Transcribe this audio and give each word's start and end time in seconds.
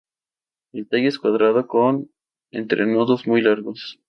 El 0.73 0.89
tallo 0.89 1.09
es 1.09 1.19
cuadrado 1.19 1.67
con 1.67 2.09
entrenudos 2.49 3.27
muy 3.27 3.43
largos. 3.43 3.99